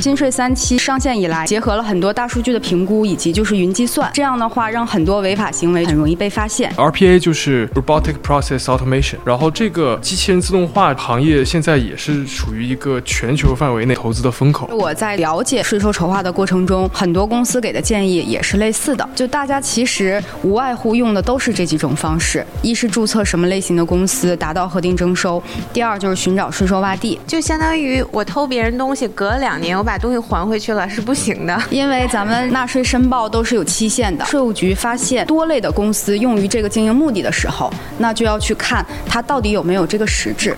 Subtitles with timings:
[0.00, 6.72] 金税三期上线以来，结合了很多大数据的评估以及就是云计算，这样的话让很多违法行为很容易被发现。
[6.76, 14.68] RPA 就是 Robotic Process Automation，然后这个机器人自动化行业现在也是属于一个全球范围内投资的风口。
[14.72, 25.38] 我在了解税收筹划的过程中，很多公司给的建议也是类似的，就大家其实无外乎用的都是这几种方式：一是注册什么类型的公司，达到核定征收；
[25.72, 34.24] 第二就是寻找税收洼地，就相当于我偷别人东西，隔两年我把把东西还回去了是不行的， 因为咱们纳税申报都是有期限的。
[34.24, 40.56] 税务局发现多类的公司用于这个经营目的的时候，那就要去看它到底有没有这个实质。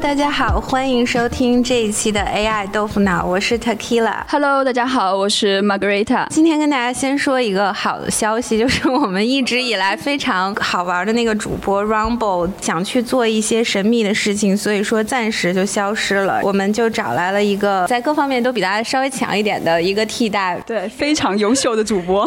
[0.00, 4.22] 大家好，欢迎收听这一期的 AI 豆腐脑，我是 Takila。
[4.28, 6.26] Hello，大家好，我是 Margarita。
[6.30, 16.40] 今天跟大家先说一个好的消息，就是我们一直以来非常好玩的那个主播 Rumble 想去做一些神秘的事情，所以说暂时就消失了。
[16.42, 22.26] 我们就找来了一个在各方面都比大家稍微强一点的一个替代，对，非常优秀的主播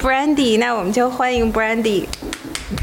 [0.00, 0.58] Brandy。
[0.58, 2.04] 那我们就欢迎 Brandy。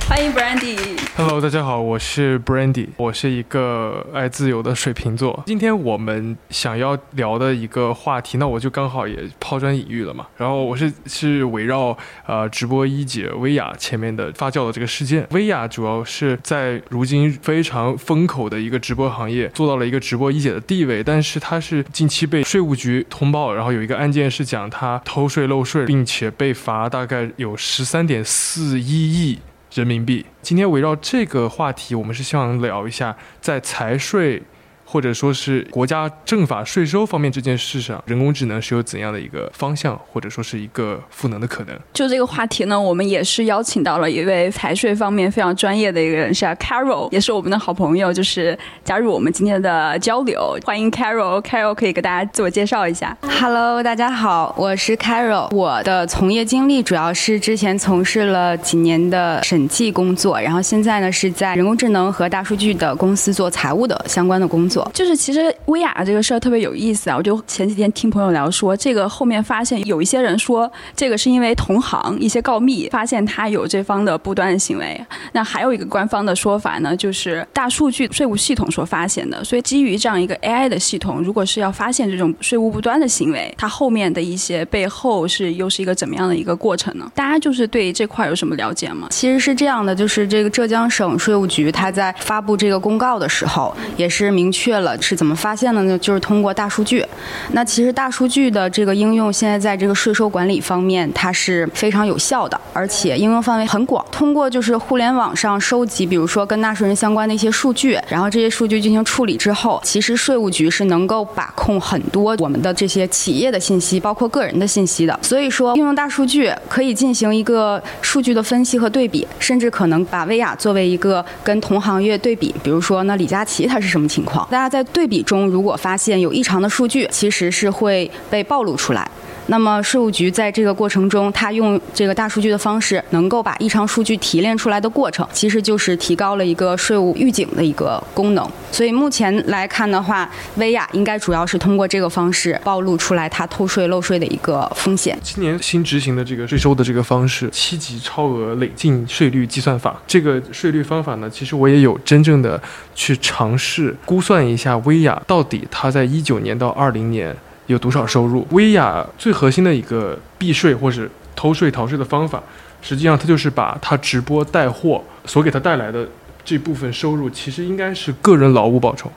[0.08, 0.78] 欢迎 Brandy。
[1.18, 5.44] Hello，大家好，我是 Brandy，我是一个爱自由的水瓶座。
[5.48, 10.28] 今天我们想要聊的一个话题，那我就刚好也抛砖引玉了嘛。
[10.38, 11.98] 然后我是是围绕
[12.28, 15.28] 呃直播一姐薇娅前面的发酵的这个事件。
[15.32, 29.40] 薇娅主要是在如今非常风口的一个直播行业做到了一个直播一姐的地位，但是她是近期被税务局通报，然后有一个案件是讲她偷税漏税，并且被罚大概有十三点四一亿。
[29.76, 30.26] 人民币。
[30.42, 34.42] 今天围绕这个话题，我们是希望聊一下在财税。
[34.86, 41.76] 或者说是国家政法税收方面这件事上，人工智能是有怎样的一个方向，或者说是一个赋能的可能？
[41.94, 50.58] 就这个话题呢，我们也是邀请到了一位财税方面非常专业的一个人士，Carol，也是我们的好朋友，就是加入我们今天的交流。
[50.64, 53.18] 欢迎 Carol，Carol 可以给大家自我介绍一下。
[53.42, 55.54] Hello，大家好，我是 Carol。
[55.54, 64.75] 我的从业经历主要是之前从事了几年的审计工作，然后现在呢是在人工智能和大数据的公司做财务的相关的工作。
[64.94, 67.18] 就是其实薇娅这个事儿特别有意思啊！
[67.18, 75.00] 我就前几天听朋友聊说，这个后面发现有一些人说，这个是因为同行一些告密发现他有这方的不端行为。
[75.34, 79.44] 那还有一个官方的说法呢，就是大数据税务系统所发现的。
[79.44, 87.12] 所以基于这样一个 AI 的系统，如果是要发现这种税务不端的行为，它后面的一些背后是又是一个怎么样的一个过程呢？
[87.14, 89.08] 大家就是对这块有什么了解吗？
[89.12, 94.65] 其实是这样的，就是这个浙江省税务局它在发布这个公告的时候，也是明确。
[94.66, 95.96] 确了是怎么发现的呢？
[96.00, 97.06] 就是通过大数据。
[97.52, 104.04] 那其实大数据的这个应用，现在在这个税收管理方面，它是非常有效的，而且应用范围很广。
[104.12, 115.20] 通过就是互联网上收集，比如说跟纳税人相关的一些数据，然后这些数据进行处理之后，其实税务局是能够把控很多我们的这些企业的信息，包括个人的信息的。
[115.22, 124.48] 所以说，应用大数据可以进行一个数据的分析和对比，甚至可能把薇娅作为一个跟同行业对比，比如说那李佳琦他是什么情况？
[124.56, 124.66] 大家。
[124.76, 129.10] 在对比中，如果发现有异常的数据，其实是会被暴露出来。
[129.48, 138.50] 那么税务局在这个过程中，它用这个大数据的方式，能够把异常数据提炼出来的过程，其实就是提高了一个税务预警的一个功能。
[138.72, 145.18] 所以目前来看的话，薇娅应该主要是通过这个方式暴露出来它偷税漏税的一个风险。
[145.22, 152.62] 今年新执行的这个税收的这个方式，七级超额累进税率计算法，这个税率方法呢，其实我也有真正的
[152.94, 157.36] 去尝试估算一下薇娅到底它在一九年到二零年。
[157.68, 158.46] 有多少收入？
[158.52, 162.42] 薇娅最核心的一个避税或者偷税逃税的方法，
[162.82, 166.08] 实际上它就是把它直播带货所给他带来的
[166.44, 169.12] 这部分收入，其实应该是个人劳务报酬。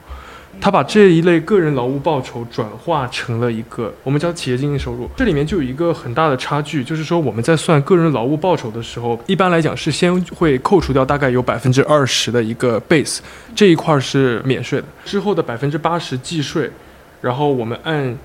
[0.60, 5.08] 他把这一类个人劳务报酬转化成了一个我们叫企业经营收入。
[5.14, 13.18] 这里面就有一个很大的差距，就是说我们在算个人劳务报酬的时候，一般来讲是先会扣除掉大概有百分之二十的一个 base，
[13.54, 16.68] 这一块是免税的，之后的百分之八十计税，
[17.20, 18.18] 然后我们按。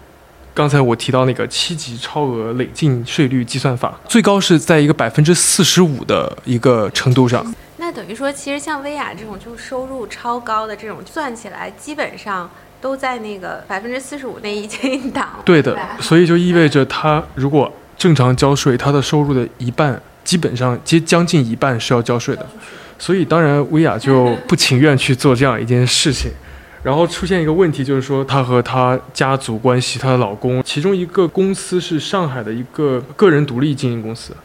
[0.53, 7.44] 刚才我提到那个七级超额累进税率计算法，最高是在一个百分之四十五的一个程度上。
[7.77, 14.67] 那等于说，其实像薇娅这种就收入超高的这种，算起来基本上都在那个百分之四十五那一
[15.09, 15.41] 档。
[15.44, 22.47] 对的，所以就意味着他如果正常交税，他的收入的一半，基本上接将近一半是要交税的。
[22.99, 26.31] 所以当然，薇娅就不情愿去做这样一件事情。
[26.83, 34.35] 然后出现一个问题，就是说她和她家族关系，她的老公，其中一个公司是上海的一个个人独立经营公司，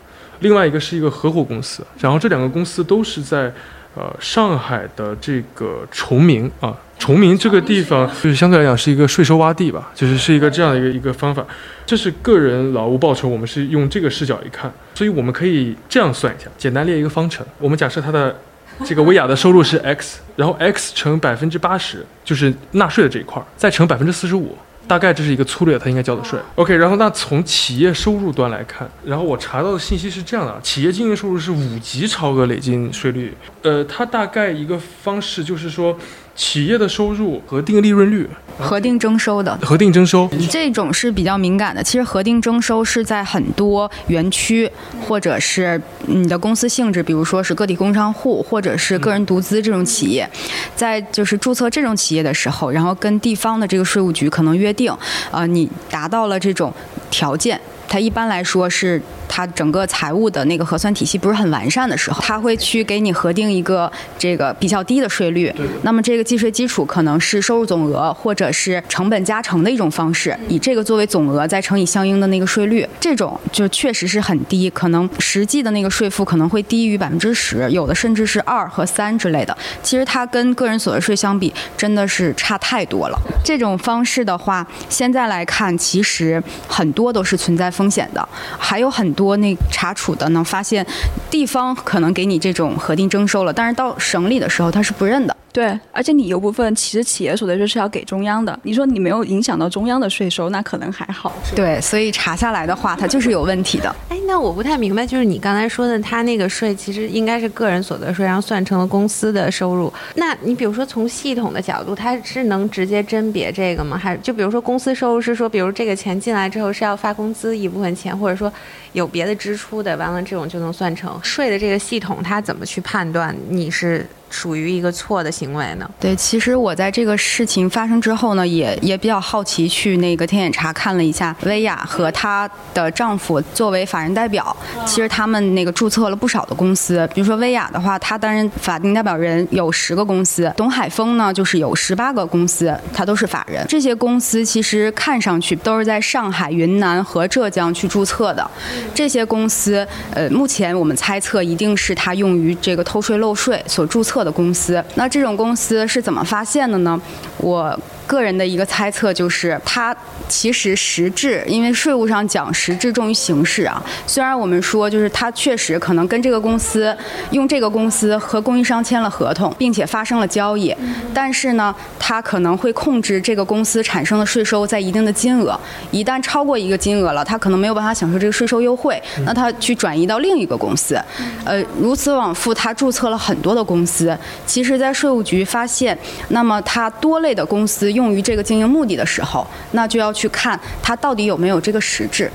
[0.40, 1.84] 另外一个是一个合伙公司。
[2.00, 3.52] 然后这两个公司都是在
[3.94, 11.44] 呃，上海的这个崇明啊，崇明这个地方 就是相对来讲是一个税收洼地吧，就是是一个这样的一个一个方法。
[11.84, 17.44] 这是个人劳务报酬，我们是用这个视角一看，所以我们可以这样算一下，简单列一个方程。
[17.58, 18.38] 我们假设它的
[18.84, 24.56] 这个薇娅的收入是 x，然后 x 乘百分之八十就是纳税的这一块，再乘百分之四十五。
[24.86, 26.38] 大概这是一个粗略他应该交的税。
[26.54, 33.36] OK，然后那从企业收入端来看，然后我查到的信息是这样的：企业经营收入是五级超额累进税率。
[33.62, 35.96] 呃，它大概一个方式就是说。
[36.38, 41.82] 企业的收入核定利润率，核定征收的，核定征收这种是比较敏感的。
[41.82, 44.70] 其实核定征收是在很多园区，
[45.04, 50.30] 或者是你的公司性质，比如说是个体工商户或者是个人独资这种企业，
[50.76, 54.96] 在就是注册这种企业的时候，然后跟地方的这个税务局可能约定，
[55.32, 56.72] 呃，你达到了这种
[57.10, 57.60] 条件。
[57.88, 65.52] 它一般来说是它整个财务的那个核算体系不是很完善的时候，它会去给你核定一个这个比较低的税率。
[65.82, 79.56] 那么这个计税基础可能是收入总额或者是成本加成的一种方式，以这个作为总额再乘以相应的那个税率，这种就确实是很低，可能实际的那个税负可能会低于百分之十，有的甚至是二和三之类的。
[79.82, 83.18] 其实它跟个人所得税相比真的是差太多了。
[83.42, 87.70] 这种方式的话，现在来看其实很多都是存在。
[87.78, 88.28] 风险的
[88.58, 90.84] 还有很多，那查处的呢，发现
[91.30, 95.36] 地方可能给你这种核定征收了，但是到省里的时候他是不认的。
[95.52, 98.56] 对，而且你有部分其实企业所得税是要给中央的。
[98.62, 101.32] 你说你没有影响到中央的税收，那可能还好。
[101.56, 103.94] 对，所以查下来的话，它就是有问题的。
[104.08, 109.92] 哎，那我不太明白，就是你刚才说的，他那个税其实应该是个人所得税，然后算成了公司的收入。
[110.14, 113.98] 那你比如说从系统的角度，它是能直接甄别这个吗？
[113.98, 118.52] 还是就比如说公司收入是说，比如这个钱进来之后是要发工资一部分钱，或者说
[118.92, 124.06] 有别的支出的，完了这种就能算成税的这个系统，它怎么去判断你是？
[124.30, 125.90] 属于一个错的行为呢？
[125.98, 134.54] 对，其实我在这个事情发生之后呢，也也比较好奇，去那个天眼查看了一下薇娅和她的丈夫作为法人代表，
[134.84, 137.08] 其实他们那个注册了不少的公司。
[137.14, 143.64] 比如说薇娅的话，她担任法定代表人有十个公司；董海峰呢，就是有十八个公司，他都是法人。
[143.66, 148.50] 这些公司其实看上去都是在上海、云南和浙江去注册的。
[148.94, 154.17] 这些公司，呃，目前我们猜测一定是他用于这个偷税漏税所注册。
[154.24, 157.00] 的公司，那这种公司是怎么发现的呢？
[157.38, 157.78] 我。
[158.08, 159.94] 个人的一个猜测就是，它
[160.26, 163.80] 其实实质，因为税务上讲实质重于形式啊。
[164.06, 166.96] 虽然我们说，就是它确实可能跟这个公司
[167.32, 170.74] 用这个公司和供应商签了合同，并且发生了交易，
[171.12, 180.98] 但是呢，它可能会控制这个公司产生的税收在一定的金额，一旦超过一个金额了，它可能没有办法享受这个税收优惠，那它去转移到另一个公司，
[181.44, 184.16] 呃，如此往复，它注册了很多的公司。
[184.46, 185.96] 其实，在税务局发现，
[186.28, 187.92] 那么它多类的公司。
[187.98, 192.30] 用于这个经营目的的时候，那就要去看它到底有没有这个实质。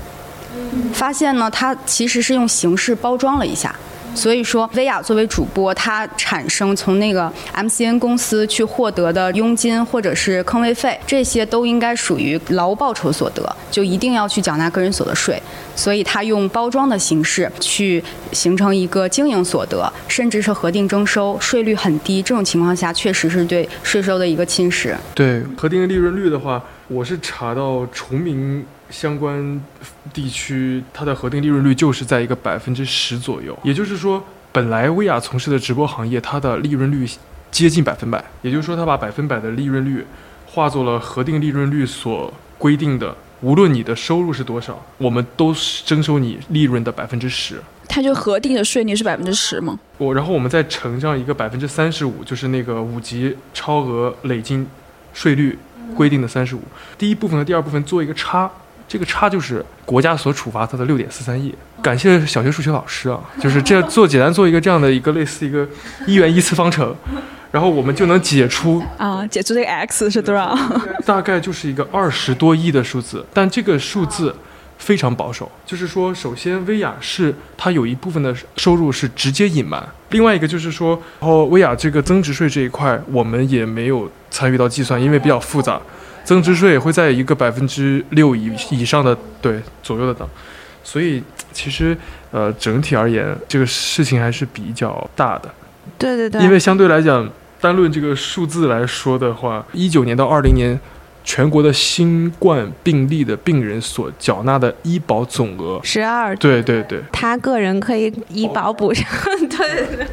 [0.92, 3.74] 发现呢，它其实是用形式包装了一下。
[4.14, 15.42] 所以说，薇娅作为主播，她产生从那个 MCN 公司去获得的佣金或者是坑位费，这些都应该属于劳务报酬所得，就一定要去缴纳个人所得税。
[15.76, 18.02] 所以，她用包装的形式去
[18.32, 22.22] 形成一个经营所得，甚至是核定征收，税率很低。
[22.22, 24.94] 这种情况下，确实是对税收的一个侵蚀。
[25.14, 28.64] 对核定利润率的话，我是查到崇明。
[28.90, 29.60] 相关
[30.12, 33.58] 地区，它的核定利润率就是在一个百分之十左右。
[33.62, 34.22] 也就是说，
[34.52, 37.08] 本来薇娅从事的直播行业，它的利润率
[37.50, 38.24] 接近百分百。
[38.42, 40.06] 也就是说，它把百分百的利润率
[40.46, 47.60] 化作了核定利润率所规定的，无论你的收入是多少，我们都征收你利润的百分之十。
[47.88, 49.78] 它就核定的税率是百分之十吗？
[49.98, 54.66] 我然后我们再乘上一个百分之三十五，就是那个五级超额累进
[55.12, 55.58] 税率
[55.96, 56.62] 规定的三十五。
[56.98, 58.50] 第一部分和第二部分做一个差。
[58.94, 61.52] 这个差就是国家所处罚他的六点四三亿。
[61.82, 65.66] 感谢小学数学老师啊， 就是这做简单做一个这样的一个类似一个
[66.06, 66.94] 一元一次方程，
[67.50, 70.56] 然后我们就能解出啊，解出这个 x 是多少？
[71.04, 74.32] 大概就是一个二十多亿的数字，但这个数字
[74.78, 85.80] 非常保守，就是说，首先薇娅是它有一部分的收入是直接隐瞒，另外一个就是说，然后薇娅这个增值税这一块我们也没有参与到计算，因为比较复杂。
[86.24, 90.28] 增值税会在一个百分之六以以上的对左右的档，
[90.82, 91.96] 所以其实
[92.30, 95.54] 呃整体而言这个事情还是比较大的。
[95.98, 96.42] 对对对。
[96.42, 100.80] 因为相对来讲，单论这个数字来说的话，一九年到二零年，
[101.24, 106.36] 全国的新冠病例的病人所缴纳的医保总额十二。
[106.36, 107.00] 对对对。
[107.10, 109.04] 他个人可以医保补上。
[109.48, 110.06] 对对对。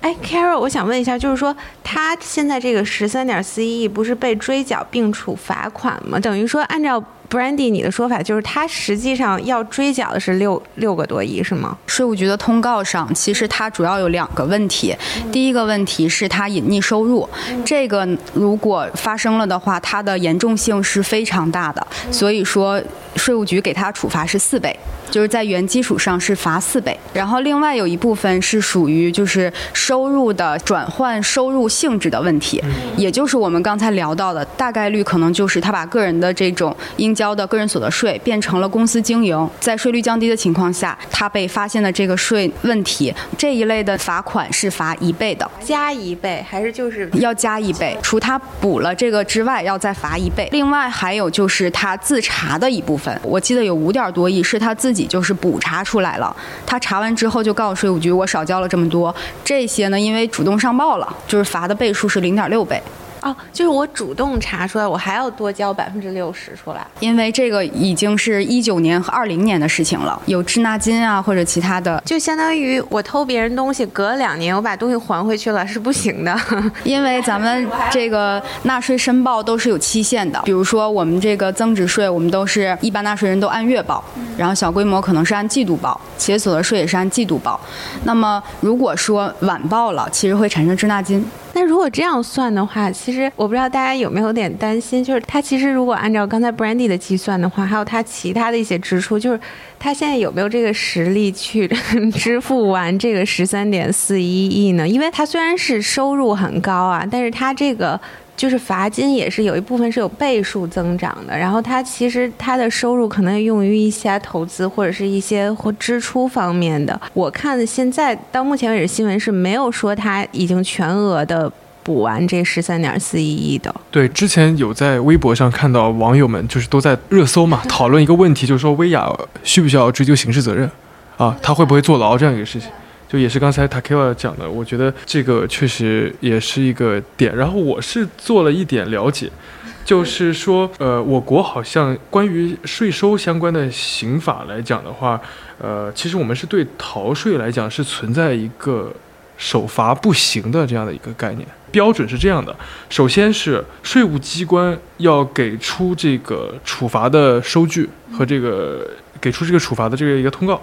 [0.00, 6.18] 哎，Carol，我想问一下，就是说他现在这个十三点四一亿不是被追缴并处罚款吗？
[6.18, 7.02] 等于说按照。
[7.30, 11.76] Brandy，你的说法就是他实际上要追缴的是六六个多亿，是吗？
[11.86, 14.96] 税务局的通告上，其实它主要有两个问题。
[15.30, 17.28] 第一个问题是它隐匿收入，
[17.64, 21.86] 这个如果发生了的话，它的严重性是非常大的。
[22.10, 22.82] 所以说，
[23.16, 24.74] 税务局给他处罚是四倍，
[25.10, 26.98] 就是在原基础上是罚四倍。
[27.12, 32.62] 然后另外有一部分是属于就是收入的转换收入性质的问题，
[32.96, 47.96] 也就是我们刚才聊到的，大概率可能就是他把个人的这种应交的个人所得税变成了公司经营，在税率降低的情况下，他被发现的这个税问题，这一类的罚款是罚一倍的，加一倍还是就是要加一倍？
[48.02, 50.48] 除他补了这个之外，要再罚一倍。
[50.52, 56.36] 另外还有就是他自查的一部分，我记得有五点多亿是他自己就是补查出来了，
[56.66, 62.80] 他查完之后就告诉税务局我少交了这么多，这些呢因为主动上报了，就是罚的倍数是零点六倍。
[63.20, 76.36] 哦，就是我主动查出来，我还要多交百分之六十出来，因为这个已经是一九年和二零年的事情了，有滞纳金啊或者其他的，就相当于我偷别人东西，隔两年我把东西还回去了是不行的，
[76.84, 84.02] 因为咱们这个纳税申报都是有期限的，比如说我们这个增值税，我们都是一般纳税人都按月报，
[84.36, 87.60] 然后小规模可能是按季度报，企业所得税也是按季度报，
[88.04, 91.24] 那么如果说晚报了，其实会产生滞纳金。
[91.54, 99.40] 那如果这样算的话，其实我不知道大家有没有点担心，就是他其实如果按照刚才 Brandy 的计算的话，还有他其他的一些支出，就是
[99.78, 101.66] 他现在有没有这个实力去
[102.14, 104.86] 支付完这个十三点四一亿呢？
[104.86, 108.00] 因为他虽然是收入很高啊，但是他这个。
[108.38, 116.98] 就是罚金也是有一部分是有倍数增长的，然后他其实他的收入可能用于一些投资或者是一些或支出方面的。
[117.12, 121.50] 我看现在到目前为止新闻是没有说他已经全额的
[121.82, 123.74] 补完这十三点四一亿的。
[123.90, 130.70] 对，之前有在微博上看到网友们就是都在热搜嘛讨论一个问题，就是说薇娅需不需要追究刑事责任
[131.16, 131.36] 啊？
[131.42, 132.70] 他会不会坐牢这样一个事情？
[133.08, 137.34] 就也是刚才 Takela 讲的，我觉得这个确实也是一个点。
[137.34, 139.30] 然后我是做了一点了解，
[139.82, 145.18] 就是说，呃，我国好像关于税收相关的刑法来讲的话，
[145.58, 148.92] 呃，其实我们是对逃税来讲是存在一个
[149.38, 151.48] 首罚不行的这样的一个概念。
[151.70, 152.54] 标准是这样的：
[152.90, 158.86] 首先是税务机关要给出这个处罚的收据和这个
[159.18, 160.60] 给出这个处罚的这个一个通告，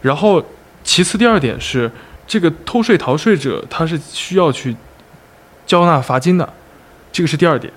[0.00, 0.42] 然后。
[0.82, 1.90] 其次，第二点是，
[2.26, 4.76] 这个偷税逃税者他是需要去
[5.66, 6.52] 交纳罚金的，
[7.12, 7.72] 这个是第二点。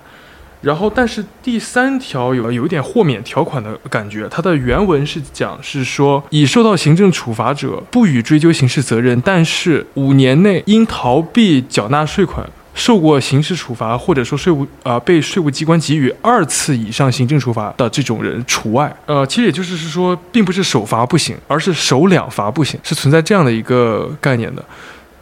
[0.62, 12.48] 然后，但是第三条有有一点豁免条款的感觉，它的原文是讲是说，已受到行政处罚者不予追究刑事责任，但是五年内因逃避缴纳税款。
[12.76, 18.94] 受过刑事处罚，或者说税务啊被税务机关给予二次以上行政处罚的这种人除外。
[19.06, 24.62] 呃，其实也就是是说，并不是首罚不行，而是首两罚不行，是存在这样的一个概念的。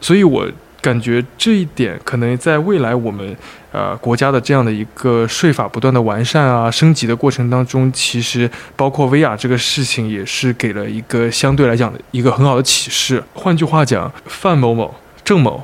[0.01, 0.45] 所以我
[0.81, 3.35] 感觉这一点可能在未来我们
[3.71, 13.23] 呃国家的这样的一个税法不断的完善啊升级的过程当中，其实包括薇娅这个事情也是给了一个相对来讲的一个很好的启示。
[13.33, 14.93] 换句话讲，范某某、
[15.23, 15.63] 郑某、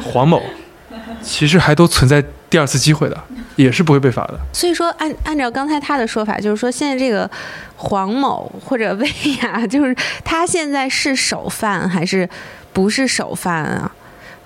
[0.00, 0.40] 黄某。
[1.22, 3.16] 其实还都存在第二次机会的，
[3.56, 4.38] 也是不会被罚的。
[4.52, 7.30] 所以说，按按照刚才他的说法，就是说现在这个
[7.76, 9.08] 黄某或者薇
[9.42, 12.28] 娅，就是他现在是首犯还是
[12.72, 13.90] 不是首犯啊？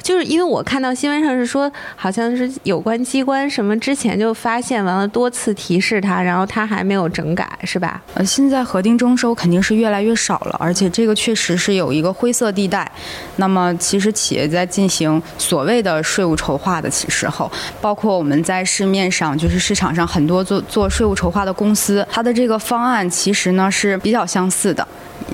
[0.07, 8.01] 就是因为我看到新闻上是说，好像是有关机关什么之前就发现完了，多次提示他，然后他还没有整改，是吧？
[8.15, 12.89] 呃，现在核定征收肯定是越来越少了，而且这个确实是有一个灰色地带。
[13.35, 24.87] 那么，其实企业在进行所谓的税务筹划的时候，包括我们在市面上，就是市场上很多做做税务筹划的公司，它的这个方案其实呢是比较相似的。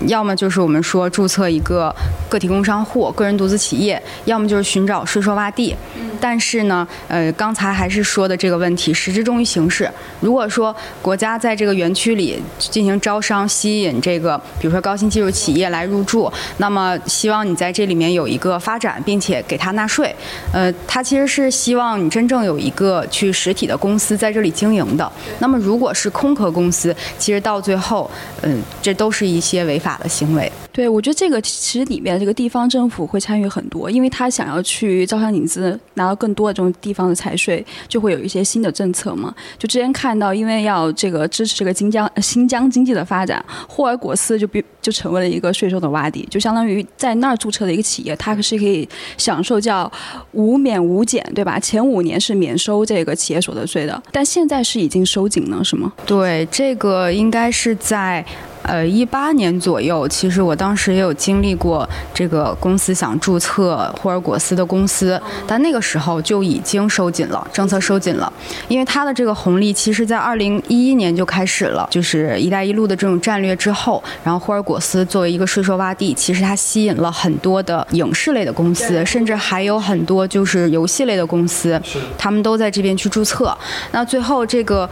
[0.07, 1.95] 要么就是我们说注册一个
[2.29, 5.75] 个体工商户、个人独资企业，要么就是寻找税收洼地。
[6.21, 9.91] 但是呢，呃，刚才还是说的这个问题，实质重于形式。
[10.21, 20.15] 如果说国家在这个园区里进行招商，吸引这个比如说高新技术企业来入驻，那么希望你在这里面有一个发展，并且给他纳税。
[20.53, 25.11] 呃，他其实是希望你真正有一个去实体的公司在这里经营的。
[25.41, 28.09] 那么如果是空壳公司，其实到最后，
[28.43, 30.52] 嗯，这都是一些违法的行为。
[30.73, 39.35] 对，我觉得这个其实里面这个地方政府会参与很多，因为他想要去招商引资，拿到更多的这种地方的财税，就会有一些新的政策嘛。
[39.59, 48.88] 就之前看到，因为要这个支持这个新疆新疆经济的发展，霍尔果斯就比就成为了一个税收的洼地，就相当于在那儿注册的一个企业，它是可以
[49.19, 49.91] 享受叫
[50.33, 51.59] 无免无减，对吧？
[51.61, 55.93] 前五年是免收这个企业所得税的，但现在是已经收紧了，是吗？
[56.07, 58.25] 对，这个应该是在。
[58.64, 68.33] 呃，一八年左右，其实我当时也有经历过这个公司想注册霍尔果斯的公司，但那个时候就已经收紧了，政策收紧了，
[68.69, 81.83] 因为它的这个红利，其实在二零一一年就开始了，就是“一带一路”的这种战略之后，然后霍尔果斯作为一个税收洼地，其实它吸引了很多的影视类的公司，甚至还有很多就是游戏类的公司，
[82.16, 83.52] 他们都在这边去注册。
[83.90, 84.88] 那最后这个，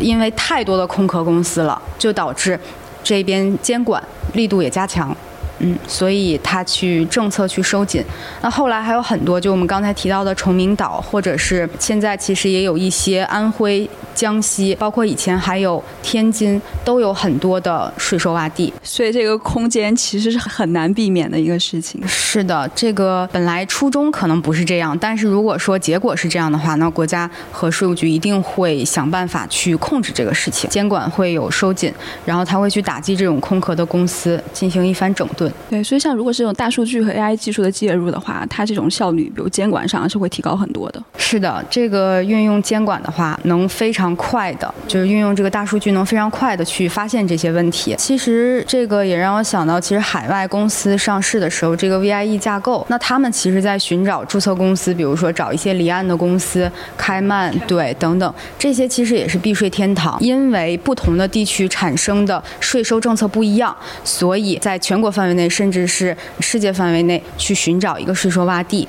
[0.00, 2.58] 因为太多的空壳公司了，就导致。
[3.02, 4.02] 这边监管
[4.34, 5.14] 力度也加强，
[5.62, 8.04] 嗯，所以他去政策去收紧。
[8.42, 13.88] 那后来还有很多，就我们刚才提到的崇明岛，或者是现在其实也有一些安徽。
[14.14, 21.98] 江西，包括以前还有天津，都有很多的税收洼地，所以这个空间其实是很难避免的一个事情。
[22.06, 31.92] 是的，这个本来初衷可能不是这样，但是如果说结果是这样的话，那国家和税务局一定会想办法去控制这个事情，监管会有收紧，
[32.26, 35.51] 然后他会去打击这种空壳的公司，进行一番整顿。
[35.68, 41.02] 对，所以像如果是这种大数据和 AI 技术的介入的话，它这种效率，比如监管上是会提高很多的。
[41.16, 44.12] 是的，这个运用监管的话，能非常。
[44.22, 47.94] 快的，就是运用这个大数据，能非常快的去发现这些问题。
[47.98, 60.16] 其实这个也让我想到，其实海外公司上市的时候，这个 VIE 架构，那他们其实在寻找注册公司，比如说找一些离岸的公司，开曼对等等，这些其实也是避税天堂。
[60.20, 68.86] 因为不同的地区产生的税收政策不一样，所以在全国范围内，甚至是世界范围内去寻找一个税收洼地。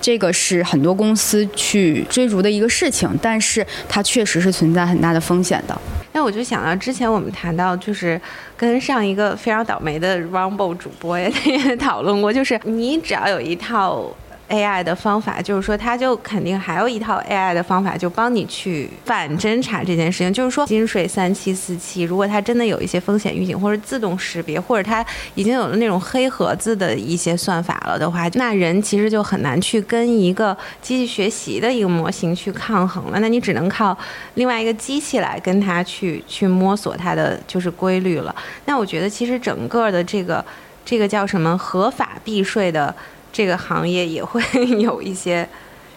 [0.00, 5.74] 这个是很多公司去追逐的一个事情，但是它确实是存在很大的风险的。
[6.12, 8.20] 那我就想到之前我们谈到，就是
[8.56, 14.14] 跟上一个非常倒霉的 Rumble 主播也 也讨论过，就是你只要有一套。
[14.54, 20.32] AI 的方法就是说，它就肯定还有一套 AI 的方法，就帮你去反侦查这件事情。
[20.32, 33.18] 就是说，金水三七四七，如果它真的有一些风险预警，或者自动识别，或者它已经有了那种黑盒子的一些算法了的话，那人其实就很难去跟一个机器学习的一个模型去抗衡了。
[33.18, 33.96] 那你只能靠
[34.34, 38.34] 另外一个机器来跟它去去摸索它的就是规律了。
[38.66, 40.44] 那我觉得，其实整个的这个
[40.84, 42.94] 这个叫什么合法避税的。
[43.34, 44.40] 这个行业也会
[44.80, 45.46] 有一些。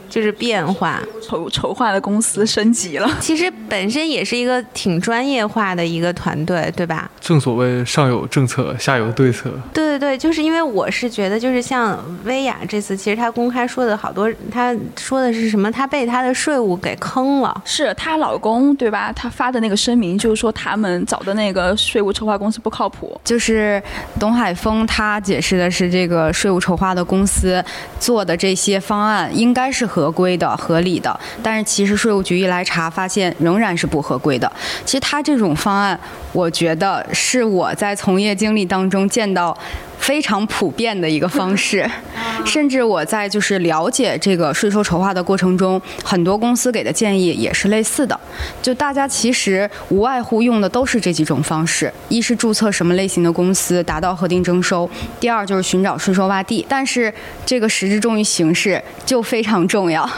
[0.09, 3.09] 就是变化，筹筹划的公司升级了。
[3.19, 7.09] 其实本身也是一个挺专业化的一个团队，对吧？
[7.19, 9.51] 正所谓上有政策，下有对策。
[9.73, 15.71] 对对对，就是因为我是觉得，就是像薇娅这次，其实她公开说的好多，她说的是什么？
[15.71, 17.61] 她被她的税务给坑了。
[17.65, 19.11] 是她老公对吧？
[19.11, 23.19] 她发的那个声明就是说，他们找的那个税务筹划公司不靠谱。
[23.23, 23.81] 就是
[24.19, 27.63] 董海峰他解释的是，这个税务筹划的公司
[27.99, 29.85] 做的这些方案应该是。
[29.97, 34.51] 合规的、合理的，但是其实税务局一来查，发现仍然是不合规的。
[34.85, 35.99] 其实他这种方案，
[36.31, 39.57] 我觉得是我在从业经历当中见到。
[39.99, 41.89] 非常普遍的一个方式，
[42.45, 48.17] 甚至我在就是了解这个税收筹划的过程中，很多公司给的建议也是类似的。
[48.61, 54.87] 就大家其实无外乎用的都是这几种方式：一是注册什么类型的公司达到核定征收；
[55.19, 56.65] 第二就是寻找税收洼地。
[56.69, 57.13] 但是
[57.45, 60.09] 这个实质重于形式就非常重要。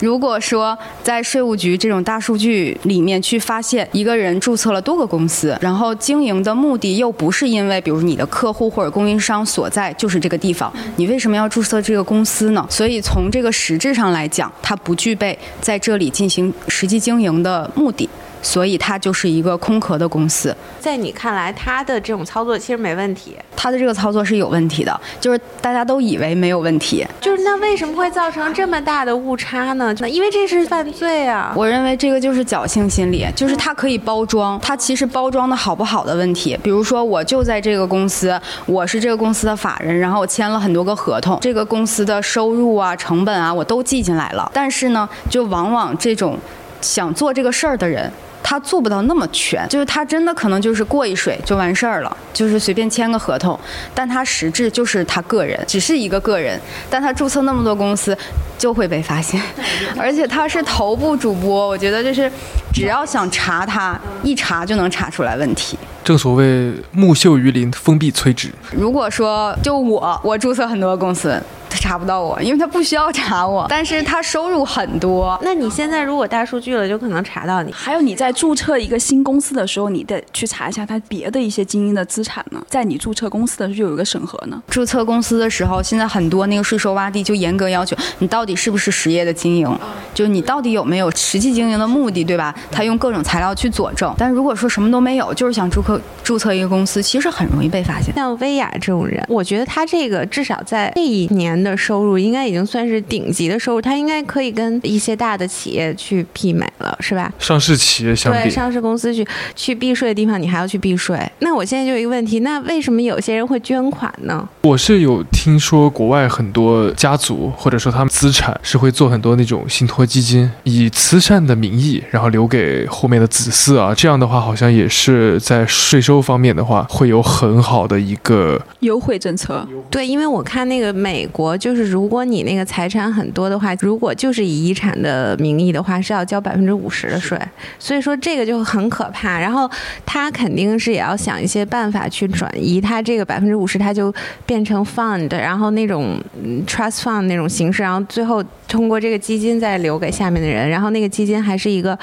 [0.00, 12.66] 如果说在税务局这种大数据里面去发现一个人注册了多个公司，然后经营的目的又不是因为比如你的客户或者供应商所在就是这个地方，你为什么要注册这个公司呢？
[12.70, 18.08] 所以从这个实质上来讲，它不具备在这里进行实际经营的目的。
[18.44, 23.34] 所以它就是一个空壳的公司，在你看来，它的这种操作其实没问题。
[23.56, 29.94] 它的这个操作是有问题的，就是大家都以为没有问题，就是那为什么会造成这么大的误差呢？
[30.06, 31.54] 因为这是犯罪啊！
[31.56, 36.58] 我认为这个就是侥幸心理，就是它可以包装，它其实包装的好不好的问题。
[36.62, 44.50] 比如说，我就在这个公司，我是这个公司的法人，然后我签了很多个合同，这个公司的收入啊、成本啊，我都记进来了。
[44.52, 46.38] 但是呢，就往往这种
[46.82, 48.12] 想做这个事儿的人。
[48.46, 53.58] 他做不到那么全，就是他真的可能就是过一水就完事儿了，就是随便签个合同，
[53.94, 58.16] 但他实质就是他个人，只是一个个人，但他注册那么多公司
[58.58, 59.40] 就会被发现，
[59.98, 62.30] 而且他是头部主播，我觉得就是
[62.72, 65.78] 只要想查他，一查就能查出来问题。
[66.04, 68.50] 正所谓木秀于林，风必摧之。
[68.70, 71.42] 如果说就我，我注册很多公司。
[71.70, 75.36] 他查不到我，因为他不需要查我， 但是他收入很多。
[75.42, 77.72] 那你现在如果大数据了，就可能查到你。
[77.72, 82.62] 还有你在注册一个新公司的时候，你得去查一下他别的一些经营的资产呢。
[82.68, 84.62] 在你注册公司的时候就有一个审核呢。
[84.68, 89.78] 注册公司的时候，现在很多那个税收洼地就严格要求你到底是不是实业的经营，
[90.14, 92.54] 就你到底有没有实际经营的目的，对吧？
[92.70, 94.14] 他用各种材料去佐证。
[94.16, 98.14] 但如果说什么都没有，就是想注册注册一个公司，其实很容易被发现。
[98.14, 101.54] 像薇娅这种人，我觉得他这个至少在这一年。
[101.64, 107.32] 的收入应该已经算是顶级的收入，他应该可以跟一些大的企业去媲美了，是吧？
[107.38, 111.18] 上市企业相比，对上市公司去去避税的地方，你还要去避税。
[111.38, 114.46] 那我现在就有一个问题，那为什么有些人会捐款呢？
[114.62, 123.94] 我是有听说国外很多家族或者说他们资产是会做很多那种信托基金，以慈善的名义，然后留给后面的子嗣啊。
[123.94, 129.68] 这样的话，好像也是在税收方面的话，会有很好的一个优惠政策。
[129.90, 131.56] 对，因为我看那个美国。
[131.58, 137.38] 就是如果你那个财产很多的话，如果就是以遗产的名义的话，是要交百分之五十的税，
[137.78, 139.38] 所以说这个就很可怕。
[139.38, 139.70] 然后
[140.06, 144.12] 他肯定是也要想一些办法去转移他这个百分之五十，他就
[144.46, 146.18] 变成 fund，然后那种
[146.66, 151.96] trust fund 那种形式，然后最后通过这个基金再留给下面的人，然后那个基金还是一个，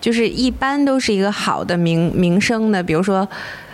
[0.00, 3.23] 就是一般都是一个好的名名声的，比如说。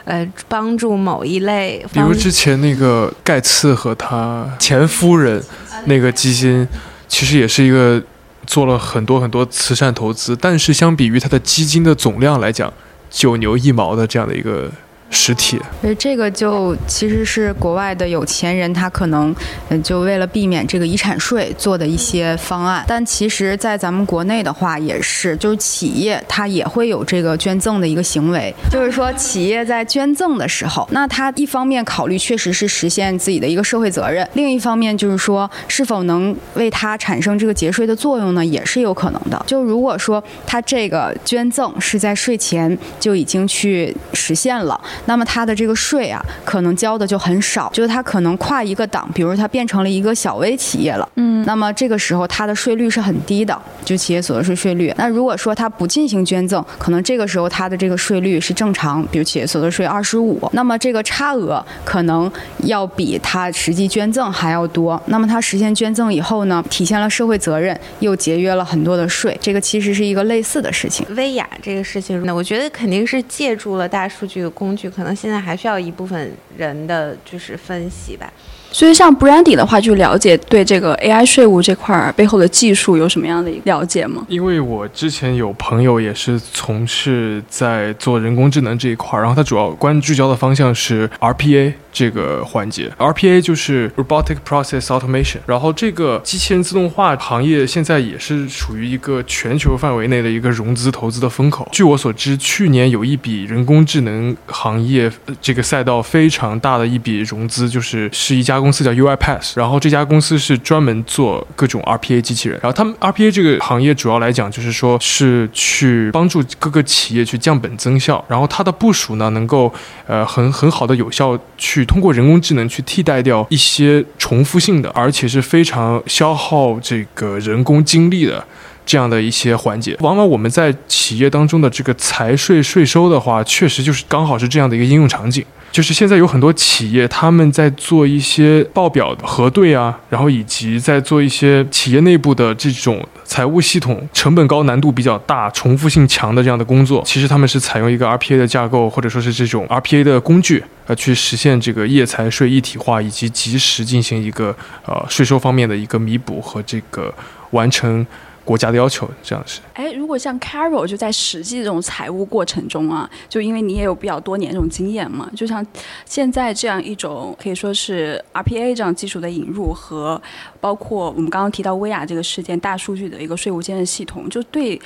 [0.05, 5.43] 呃，帮助某一类，比如之前那个盖茨和他前夫人
[5.85, 6.67] 那个基金，
[7.09, 8.03] 其实也是一个
[8.47, 12.73] 做了很多很多慈善投资，但是相比于他的基金的总量来讲，
[13.11, 14.71] 九牛一毛的这样的一个。
[15.11, 19.35] 实体，所以这个就其实是国外的有钱人，他可能
[19.69, 22.85] 嗯就为了避免这个遗产税做的一些方案。
[22.87, 39.45] 但其实，在咱们国内的话，也是就是企业它也会有这个捐赠的一个行为，就是说企业在捐赠的时候，那他一方面考虑确实是实现自己的一个社会责任，另一方面就是说是否能为他产生这个节税的作用呢，也是有可能的。
[39.47, 44.81] 就如果说他这个捐赠是在税前就已经去实现了。
[45.07, 54.93] 那么它的这个税啊，可能交的就很少，就是它可能跨一个档，比如它变成了一个小微企业了，嗯，那么这个时候它的税率是很低的，就企业所得税税率。
[54.97, 62.31] 那如果说它不进行捐赠，可能这个时候它的这个税率是正常，比如企业所得税二十五，那么这个差额可能
[62.65, 65.01] 要比它实际捐赠还要多。
[65.07, 71.07] 那么它实现捐赠以后呢，体现了社会责任，又节约了很多的税，这个其实是一个类似的事情。
[71.15, 74.90] 薇娅这个事情呢，我觉得肯定是借助了大数据的工具。
[74.91, 78.31] 可能现在还需要一部分人的就是分析吧。
[78.73, 84.25] 所以像 Brandy 的话，就了解对这个 AI 税务这块背后的技术有什么样的了解吗？
[84.29, 92.91] 因为我之前有朋友也是从事在做人工智能这一块，然后他主要关聚焦的方向是 RPA 这个环节。
[92.97, 101.69] RPA 就是 Robotic Process Automation，然后这个机器人自动化行业现在也是处于一个全球范围内的一个融资投资的风口。
[101.73, 105.11] 据我所知，去年有一笔人工智能行业
[105.43, 108.61] 这个赛道非常大的一笔融资，就是是一家。
[108.61, 112.61] 公司叫 UiPath，然后这家公司是专门做各种 RPA 机器人。
[112.63, 118.23] 然后他们 RPA 这个行业主要来讲，就是说是去帮助各个企业去降本增效。
[118.29, 119.73] 然后它的部署呢，能够
[120.07, 128.45] 呃很很好的有效去通过人工智能去替代掉一些重复性的，而且是非常消耗这个人工精力的
[128.87, 129.97] 这样的一些环节。
[130.01, 135.45] 往往我们在企业当中的这个财税税收的话，确实就是刚好是这样的一个应用场景。
[135.73, 154.55] 就是现在有很多企业，他们在做一些报表核对啊，然后以及在做一些企业内部的这种财务系统，成本高、难度比较大、重复性强的这样的工作，其实他们是采用一个 RPA 的架构，或者说是这种 RPA 的工具，呃，去实现这个业财税一体化，以及及时进行一个
[154.85, 157.15] 呃税收方面的一个弥补和这个
[157.51, 158.05] 完成。
[158.51, 159.61] 国家的要求这样是。
[159.75, 165.65] 哎，如果像 Carol 就在实际这种财务过程中啊，就因为你也有比较多年这种经验嘛，就像
[166.05, 170.21] 现在这样一种可以说是 RPA 这样技术的引入和
[170.61, 174.81] 包括我们刚刚提到薇娅这个事件，大数据的一个税务监测系统，就对。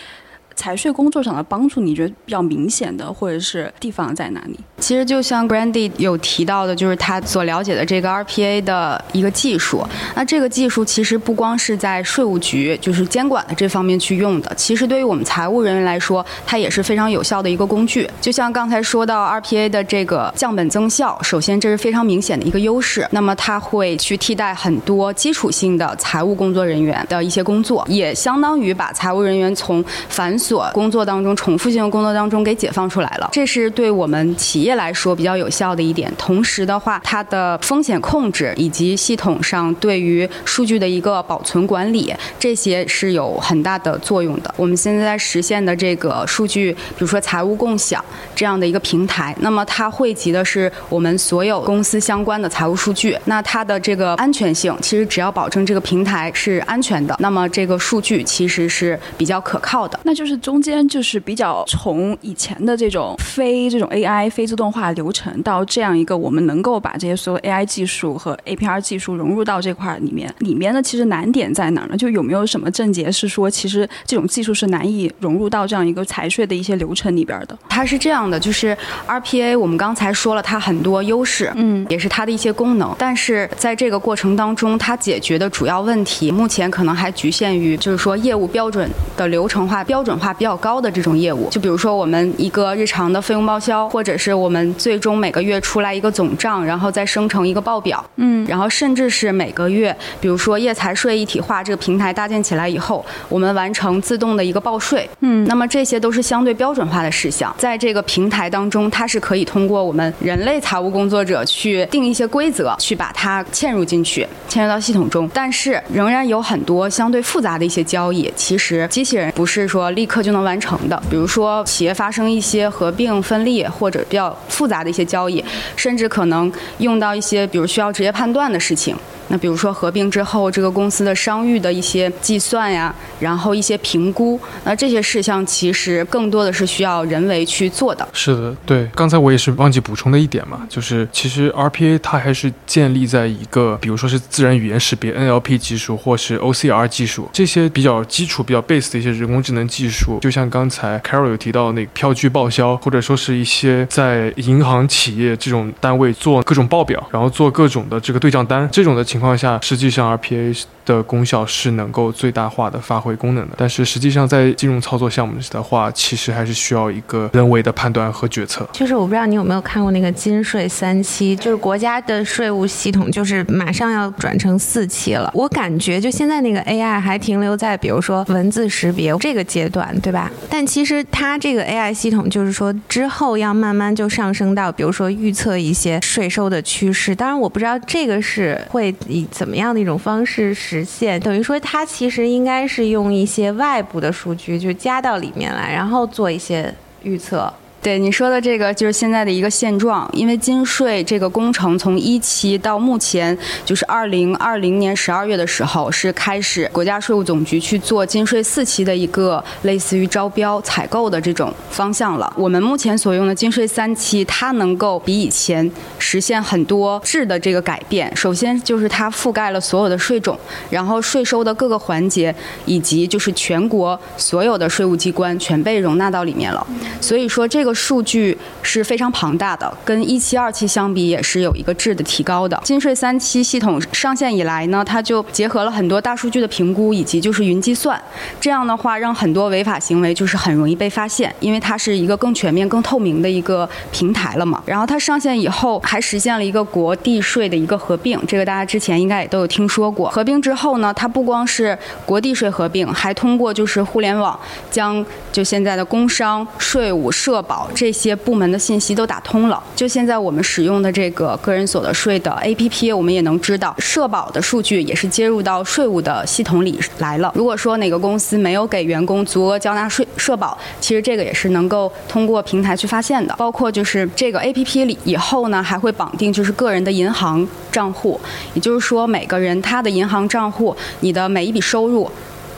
[0.54, 4.58] 财税工作上的帮助，你觉得比较明显的，或者是地方在哪里？
[4.78, 9.84] 其实就像 Grandy 有提到的，就是他所了解的这个 RPA 的一个技术。
[10.14, 18.08] 那这个技术其实不光是在税务局，就是监管的这方面去用的，其实对于我们财务人员来说，它也是非常有效的一个工具。
[18.20, 23.06] 就像刚才说到 RPA 的这个降本增效，首先这是非常明显的一个优势。
[23.10, 33.28] 那么它会去替代很多基础性的财务工作人员的一些工作，也相当于把财务人员从繁所工作当中、重复性的工作当中给解放出来了。
[33.32, 36.12] 这是对我们企业来说比较有效的一点。
[36.18, 44.54] 同时的话，它的风险控制以及系统上对于数据的一个保存管理，这些是有很大的作用的。
[44.56, 48.04] 我们现在实现的这个数据，比如说财务共享
[48.34, 53.16] 这样的一个平台，那么它汇集的是我们所有公司相关的财务数据。
[53.24, 59.98] 那它的这个安全性，其实只要保证这个平台是安全的，那么这个数据其实是比较可靠的。
[60.04, 71.96] 那就是中间就是比较从以前的这种非这种 AI 非自动化流程，到这样一个我们能够把这些所有 AI 技术和 APR 技术融入到这块里面，里面呢其实难点在哪儿呢？
[71.96, 77.58] 就有没有什么症结是说，其实这种技术是难以融入到这样一个财税的一些流程里边的？
[77.68, 115.28] 它是这样的，就是 RPA，我们刚才说了它很多优势，嗯，也是它的一些功能，但是在这个过程当中，它解决的主要问题，目前可能还局限于就是说业务标准的流程化、标准化比较高的这种业务，就比如说我们一个日常的费用报销，或者是我们最终每个月出来一个总账，然后再生成一个报表，嗯，然后甚至是每个月，比如说业财税一体化这个平台搭建起来以后，我们完成自动的一个报税，嗯，那么这些都是相对标准化的事项，在这个平台当中，它是可以通过我们人类财务工作者去定一些规则，去把它嵌入进去，嵌入到系统中。
[115.34, 121.00] 但是仍然有很多相对复杂的一些交易，其实机器人不是说立刻就能完成的。
[121.08, 125.44] 比如说企业发生一些合并、分立或者比较复杂的一些交易，
[125.76, 128.96] 甚至可能用到一些比如需要职业判断的事情。
[129.28, 138.06] 那比如说合并之后，这个公司的商誉的一些计算呀，然后一些评估，那这些事项其实更多的是需要人为去做的。
[138.12, 138.86] 是的，对。
[138.94, 150.18] 刚才我也是忘记补充的一点嘛，就是其实 RPA 它还是建立在一个，比如说是自然语言识别 NLP 技术，或是 OCR 技术这些比较基础、比较 base 的一些人工智能技术。
[150.20, 159.02] 就像刚才 Carol 有提到那个票据报销，或者说是一些在银行、企业这种单位做各种报表，然后做各种的这个对账单这种的。
[159.14, 168.68] 情况下，实际上 RPA 的功效是能够最大化的发挥功能的，但是实际上在金融操作项目的话，其实还是需要一个人为的判断和决策。
[168.72, 175.30] 就是我不知道你有没有看过那个金税三期，就是国家的税务系统就是马上要转成四期了。
[175.32, 180.28] 我感觉就现在那个 AI 还停留在比如说文字识别这个阶段，对吧？
[180.50, 187.14] 但其实它这个 AI 系统就是说之后要慢慢就上升到比如说预测一些税收的趋势。
[187.14, 188.92] 当然我不知道这个是会。
[189.08, 191.20] 以怎么样的一种方式实现？
[191.20, 197.52] 等于说，它其实应该是用一些外部的数据，就加到里面来，然后做一些预测。
[197.84, 212.32] 对你说的这个就是现在的一个现状，因为金税这个工程从一期到目前就是二零二零年十二月的时候是开始国家税务总局去做金税四期的一个类似于招标采购的这种方向了。
[212.38, 218.10] 我们目前所用的金税三期，它能够比以前实现很多质的这个改变。
[218.16, 220.38] 首先就是它覆盖了所有的税种，
[220.70, 226.66] 然后税收的各个环节，以及就是全国所有的税务机关全被容纳到里面了。
[226.98, 227.73] 所以说这个。
[227.74, 232.60] 数据是非常庞大的，跟一期、二期相比也是有一个质的提高的。
[232.64, 238.00] 金税三期系统上线以来呢，它就结合了很多大数据的评估以及就是云计算，
[238.40, 244.62] 这样的话让很多违法行为就是很容易被发现，因为它是一个更全面、更透明的一个平台了嘛。
[244.64, 250.08] 然后它上线以后还实现了一个国地税的一个合并，这个大家之前应该也都有听说过。
[250.10, 254.38] 合并之后呢，它不光是国地税合并，还通过就是互联网
[254.70, 257.63] 将就现在的工商、税务、社保。
[257.74, 259.62] 这些部门的信息都打通了。
[259.76, 267.32] 就现在我们使用的这个个人所得税的 APP，我们也能知道社保的数据也是接入到税务的系统里来了。
[267.34, 273.34] 如果说哪个公司没有给员工足额交纳税社保，其实这个也是能够通过平台去发现的。
[273.36, 278.20] 包括就是这个 APP 里以后呢，还会绑定就是个人的银行账户，
[278.54, 282.10] 也就是说每个人他的银行账户，你的每一笔收入。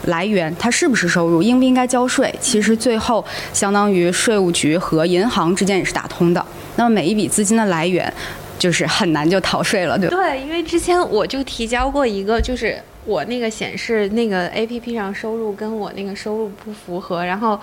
[0.07, 2.33] 来源，它是不是收入，应不应该交税？
[2.41, 6.45] 其实最后相当于税务局和银行之间也是打通的。
[6.75, 8.11] 那么每一笔资金的来源，
[8.59, 10.17] 就是很难就逃税了，对吧？
[10.17, 17.59] 对，因为之前我就提交过一个，就是我那个显示那个 A P P 上收入跟我那个收入不符合，然后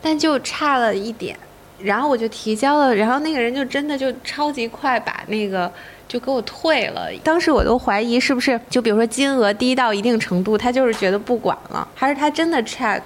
[0.00, 1.36] 但就差了一点，
[1.78, 5.70] 然后我就提交了，然后那个人就真的就超级快把那个。
[6.12, 13.00] 就给我退了，当时我都怀疑是不是就比如说金额低到一定程度，他就是觉得不管了，还是他真的 check？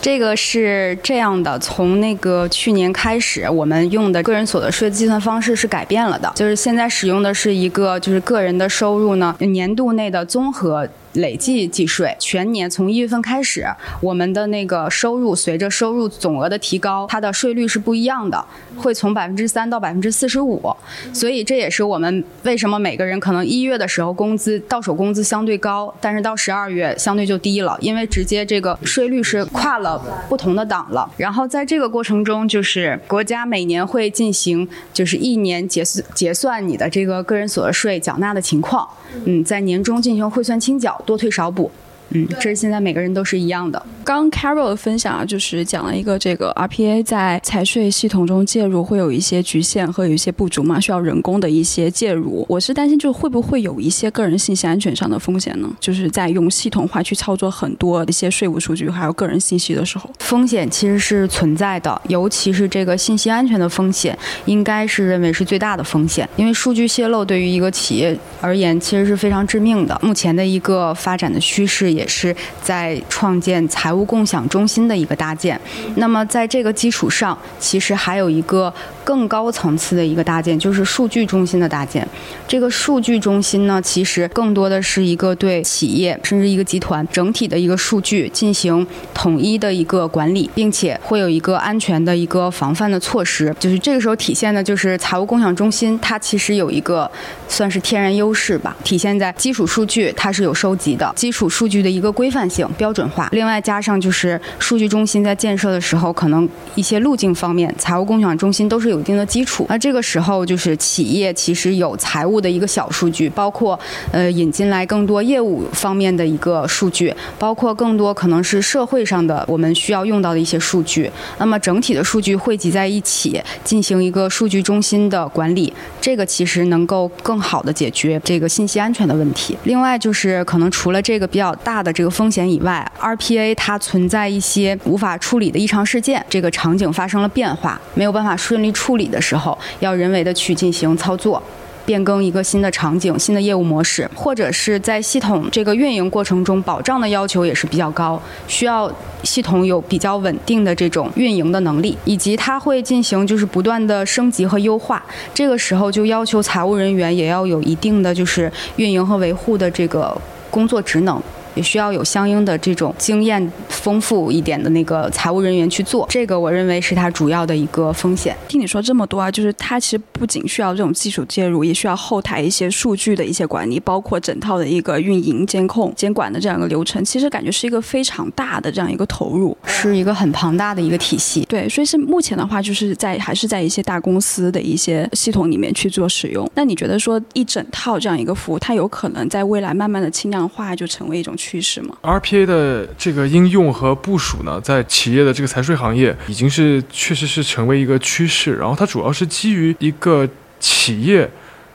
[0.00, 10.88] 这个是这样的，从那个去年开始，我们用的个人所得税计算方式是改变了的，就是现在使用的是一个就是个人的收入呢年度内的综合。
[11.14, 13.66] 累计计税，全年从一月份开始，
[14.00, 18.44] 我们的那个收入随着收入总额的提高，它的税率是不一样的，
[18.76, 20.74] 会从百分之三到百分之四十五。
[21.12, 31.10] 所以这也是我们为什么每个人可能一月的时候工资到手工资相对高，但是到十二月相对就低了，因为直接这个税率是跨了不同的档了。
[31.16, 38.88] 然后在这个过程中，就是国家每年会进行就是一年结算结算你的这个个人所得税缴纳的情况，
[39.24, 41.70] 嗯，在年终进行汇算清缴，多退少补。
[42.10, 43.82] 嗯，这是现在每个人都是一样的。
[44.04, 52.44] 刚 Carol 的分享啊，就是讲了一个这个 RPA 在财税系统中介入会有一些局限和有一些不足嘛，需要人工的一些介入。
[52.48, 55.68] 我是担心，就会不会有一些个人信息安全上的风险呢？
[55.80, 69.98] 就是在用系统化去操作很多一些税务数据还有个人信息的时候，风险其实是存在的，尤其是这个信息安全的风险，应该是认为是最大的风险，因为数据泄露对于一个企业而言其实是非常致命的。
[70.02, 75.58] 目前的一个发展的趋势也是在创建财财务共享中心的一个搭建。
[75.94, 82.04] 那么在这个基础上，其实还有一个更高层次的一个搭建，就是数据中心的搭建。
[82.48, 93.54] 这个数据中心呢，其实更多的是一个对企业甚至一个集团整体的一个数据进行统一的一个管理，并且会有一个安全的一个防范的措施。
[93.60, 97.08] 就是这个时候体现的就是财务共享中心，它其实有一个
[97.46, 103.28] 算是天然优势吧，体现在基础数据它是有收集的，基础数据的一个规范性、标准化。
[103.30, 109.66] 另外加上就是数据中心在建设的时候，可能一些路径方面，财务共享中心都是有一定的基础。
[109.68, 113.78] 那这个时候就是企业其实有财务的一个小数据，包括
[114.10, 121.10] 呃引进来更多业务方面的一个数据，包括更多可能是社会上的我们需要用到的一些数据。
[121.38, 125.70] 那么整体的数据汇集在一起，进行一个数据中心的管理，
[126.00, 129.56] 这个其实能够更好的解决这个信息安全的问题。
[129.64, 141.42] 另外就是可能除了这个比较大的这个风险以外，RPA 它它存在一些无法处理的异常事件，这个场景发生了变化，没有办法顺利处理的时候，要人为的去进行操作。
[141.84, 148.88] 变更一个新的场景、新的业务模式，或者是在系统这个运营过程中，保障的要求也是比较高，需要
[149.24, 155.04] 系统有比较稳定的这种运营的能力，以及它会进行就是不断的升级和优化。
[155.34, 160.16] 这个时候就要求财务人员也要有一定的就是运营和维护的这个
[160.48, 161.20] 工作职能。
[161.54, 168.36] 也需要有相应的这种经验丰富一点的那个财务人员去做，这个我认为是它主要的一个风险。
[168.48, 177.04] 听你说这么多啊，就是它其实不仅需要这种技术介入，也需要后台一些数据的一些管理，包括整套的一个运营、监控、监管的这样一个流程。
[177.04, 181.44] 其实感觉是一个非常大的这样一个投入，是一个很庞大的一个体系。
[181.48, 186.48] 对，所以是目前的话，就是在还是在一些大公司的一些系统里面去做使用。
[186.54, 198.54] 那你觉得说一整套这样一个服务，它有可能在未来慢慢的轻量化，就成为一种趋势吗？RPA 的这个应用和部署呢，在企业的这个财税行业已经是确实是成为一个趋势。
[198.54, 200.26] 然后它主要是基于一个
[200.58, 201.30] 企业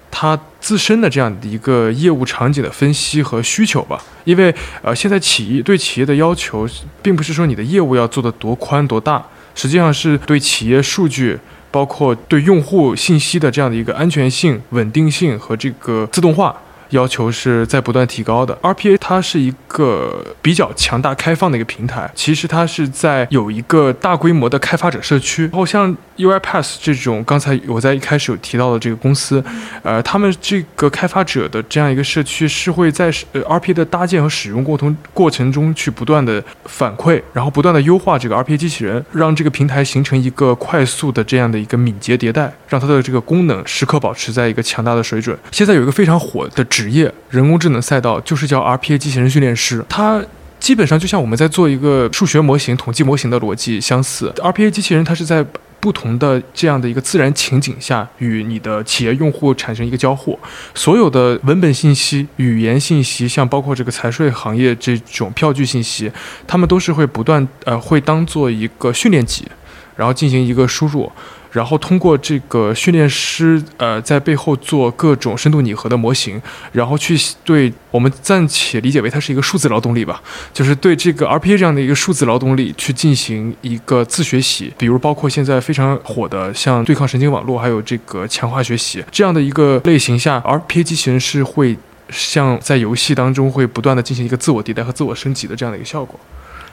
[0.09, 4.03] 它自身的这样的一个业务场景的分析和需求吧。
[4.23, 6.67] 因为呃，现在企业对企业的要求，
[7.03, 11.37] 并不是说你的业务要做的多宽多大，实际上是对企业数据，
[11.69, 16.59] 包括对用户信息的这样的一个安全性、稳定性和这个自动化。
[16.89, 18.57] 要求是在不断提高的。
[18.61, 25.43] RPA 它是一个比较强大、开放的一个平台，其实它是在有一个大规模的开发者社区。
[25.43, 29.43] 然后像 UiPath 这种，刚才我在一开始有提到的这个公司，
[29.83, 45.37] 呃，他们这个开发者的这样一个社区是会在呃 RPA 的搭建和使用过程过程中去不断的反馈，然后不断的优化这个 RPA 机器人，让这个平台形成一个快速的这样的一个敏捷迭代，让它的这个功能时刻保持在一个强大的水准。
[45.51, 50.23] 现在有一个非常火的职业，人工智能赛道就是叫 RPA 机器人训练师，它。
[50.59, 55.43] 基本上就像我们在做一个数学模型、统计模型的逻辑相似，RPA 机器人它是在
[55.79, 60.37] 不同的这样的一个自然情景下，与你的企业用户产生一个交互。
[60.75, 66.11] 所有的文本信息、语言信息，像包括这个财税行业这种票据信息，
[66.45, 69.47] 他们都是会不断呃会当做一个训练集，
[69.95, 71.09] 然后进行一个输入。
[71.51, 76.39] 然后通过这个训练师，呃，在背后做各种深度拟合的模型，
[76.71, 80.21] 然后去对我们暂且理解为它是一个数字劳动力吧，
[80.53, 91.75] 就是对这个 RPA 这样的一个数字劳动力去进行一个自学习，比如包括现在非常火的像对抗神经网络，还有这个强化学习这样的一个类型下，RPA 机器人是会
[92.09, 96.19] 像在游戏当中会不断的进行一个自我迭代和自我升级的这样的一个效果。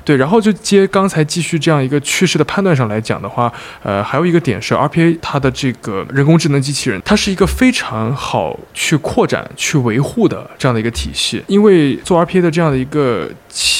[0.06, 3.52] 对，然后就接刚才继续这样一个趋势的判断上来讲的话，
[3.82, 11.42] 呃，还有一个点是 RPA 它的这个人工智能机器人，它是一个非常好去扩展、去维护的这样的一个体系。
[11.48, 13.28] 因为做 RPA 的这样的一个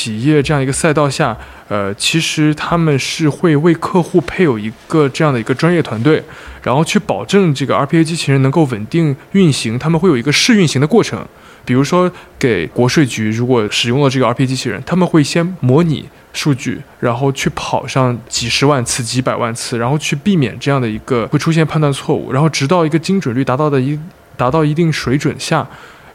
[0.06, 1.36] 企业、这样一个赛道下，
[1.66, 6.22] 呃，其实他们是会为客户配有一个这样的一个专业团队，
[6.62, 11.26] 然后去保证这个 RPA 机器人能够稳定运行，他们会有一个试运行的过程。
[11.64, 23.98] 比如说，给国税局如果使用了这个 RPA 机器人，他们会先模拟数据，然后去跑上几十万次、几百万次，然后去避免这样的一个会出现判断错误，然后直到一个精准率达到的一
[24.36, 25.66] 达到一定水准下。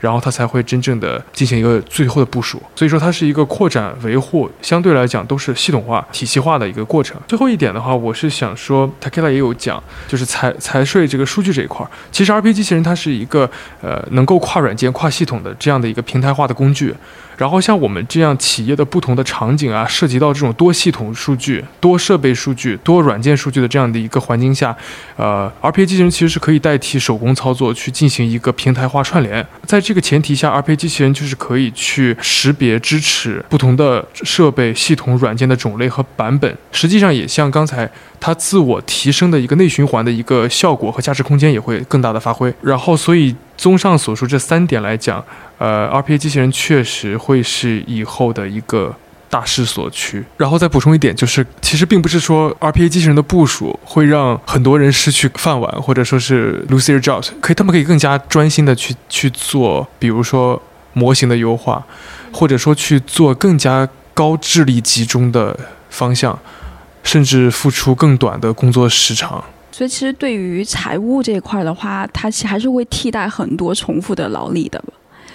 [0.01, 7.15] 然后它才会真正的进行一个最后的部署，所以说它是一个扩展维护，相对来讲都是系统化、体系化的一个过程。
[7.27, 13.49] 最后一点的话，我是想说 t a k e l a 也有讲，就是财财税这个数据这一块儿，其实 RP 机器人它是一个
[13.81, 16.93] 呃能够跨软件、跨系统的这样的一个平台化的工具。
[17.41, 24.77] 然后像我们这样企业的不同的场景啊，涉及到这种多系统数据、多设备数据、多软件数据的这样的一个环境下，
[25.15, 29.43] 呃，RPA 机器人其实是可以代替手工操作去进行一个平台化串联。
[29.65, 36.55] 在这个前提下，RPA 机器人就是可以去识别、支持不同的设备、系统、软件的种类和版本。
[36.71, 37.89] 实际上也像刚才
[38.19, 42.53] 它自我提升的一个内循环的一个效果和价值空间也会更大的发挥。
[42.61, 45.23] 然后，所以综上所述这三点来讲。
[45.59, 48.95] 呃，RPA 机器人确实会是以后的一个
[49.29, 50.25] 大势所趋。
[50.37, 60.59] 然后再补充一点，就是其实并不是说 RPA 机器人的部署会让很多人失去饭碗，或者说是 lose their jobs，可以他们可以更加专心的去去做，比如说
[60.93, 61.85] 模型的优化，
[62.33, 65.55] 或者说去做更加高智力集中的
[65.91, 66.39] 方向，
[67.03, 69.43] 甚至付出更短的工作时长。
[69.71, 74.83] 所以其实对于财务这一块的话，它其实还是会替代很多重复的劳力的。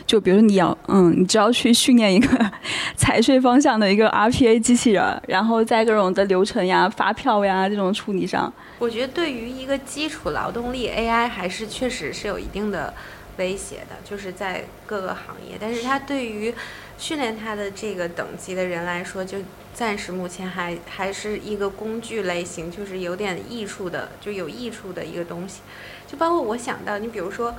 [0.07, 2.53] 就比如你要，嗯，你只要去训练一个
[2.97, 12.95] 财税方向的一个 RPA 机器人，然后在各种的流程呀、发票呀这种处理上，我觉得对于一个基础劳动力，AI 还是确实是有一定的
[13.39, 15.57] 威胁的，就是在各个行业。
[15.59, 16.55] 但是它对于
[16.99, 19.39] 训练他的这个等级的人来说，就
[19.75, 25.61] 暂时目前还还是一个工具类型，就是有点益处的，就有益处的一个东西。
[26.07, 27.55] 就包括我想到，你比如说。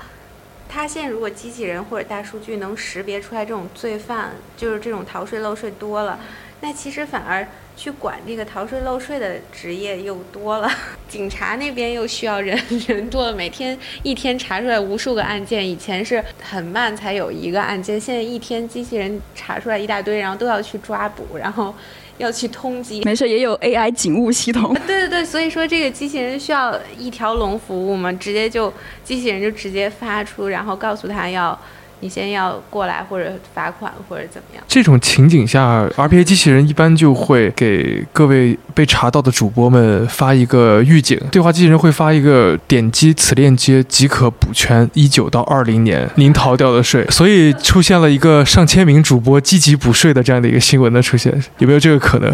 [0.69, 6.19] 他现在如果机器人或者大数据能识别出来这种罪犯，就是这种逃税漏税多了，
[6.61, 10.69] 那其实反而去管这个逃税漏税的职业又多了，
[11.07, 21.73] 警察那边又需要人 人多了，每天一天查出来无数个案件，以前是很慢才有一个案件，现在一天机器人查出来一大堆，然后都要去抓捕，然后。
[22.17, 24.73] 要去通缉，没事，也有 AI 警务系统。
[24.87, 31.55] 对对对，所以说这个机器人需要一条龙服务嘛，直接就机器人就直接发出，然后告诉他要。
[31.99, 34.63] 你先要过来，或者罚款，或者怎么样？
[34.67, 52.31] 这种情景下，RPA 机器人一般就会给各位被查到的主播们发一个预警，对话机器人会发一个点击此链接即可补全一九到二零年您逃掉的税，所以出现了一个上千名主播积极补税的这样的一个新闻的出现，有没有这个可能？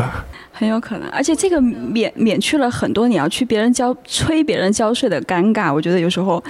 [0.55, 5.73] 很有可能，而且这个免免去了很多你要去别人交催别人交税的尴尬。
[5.73, 6.41] 我觉得有时候，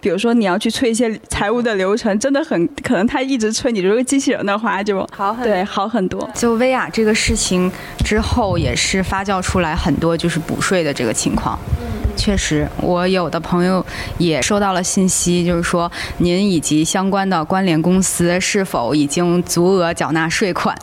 [0.00, 3.78] 比如说你要去催一些财务的流程，真的很可能他一直催你。
[3.78, 6.28] 如果机器人的话，就好很对好很多。
[6.34, 7.70] 就薇娅这个事情
[8.04, 11.56] 之后，也是发酵出来很多就是补税的这个情况。
[12.16, 13.84] 确实，我有的朋友
[14.18, 20.76] 也收到了信息，就是说您以及相关的关联公司是否已经足额缴纳税款，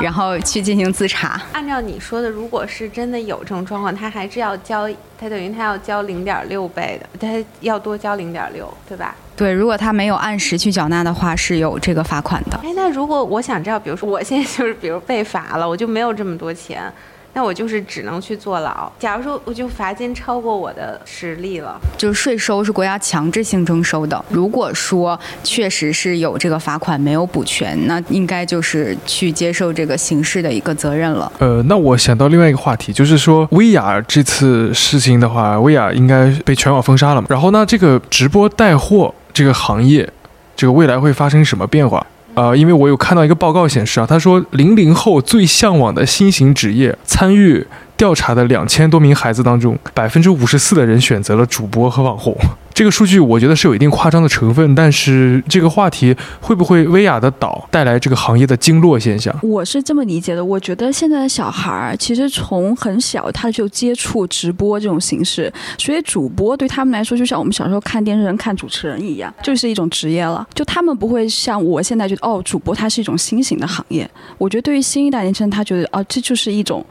[0.00, 1.40] 然后去进行自查。
[1.52, 9.14] 按照你说的，如果是真的有这种状况，他还是要交，他等于他要交零点六倍的，他要多交零点六，对吧？
[9.36, 12.60] 对，如果他没有按时去缴纳的话，是有这个罚款的。
[12.62, 16.92] 哎，那如果我想知道，比如说我现在就是比如被罚了，我就没有这么多钱。
[17.32, 18.90] 那我就是只能去坐牢。
[18.98, 24.24] 假如说我就罚金超过我的实力了，就是税收是国家强制性征收的。
[24.28, 31.30] 如果说确实是有这个罚款没有补全，那应该就是去接受这个刑事的一个责任了。
[31.38, 37.26] 呃，那我想到另外一个话题，就是说薇娅这次事情的话，薇娅应该被全网封杀了嘛？
[37.30, 40.08] 然后呢，这个直播带货这个行业，
[40.56, 42.04] 这个未来会发生什么变化？
[42.34, 47.66] 啊，因为我有看到一个报告显示啊，他说零零后最向往的新型职业，参与
[48.00, 52.34] 调查的两千多名孩子当中，百分之五十四的人选择了主播和网红。
[52.72, 59.38] 这个数据我觉得是有一定夸张的成分，但是这个话题会不会薇娅的倒带来这个行业的经络现象？
[59.42, 70.48] 我是这么理解的，我觉得现在的小孩儿其实从很小他就接触直播这种形式，所以主播对他们来说就像我们小时候看电视人看主持人一样，就是一种职业了。
[70.54, 74.10] 就他们不会像我现在觉得哦，主播它是一种新型的行业。
[74.38, 76.82] 我觉得对于新一代年轻人，他觉得哦，这就是一种